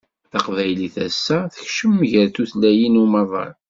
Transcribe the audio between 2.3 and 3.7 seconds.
tutlayin n umaḍal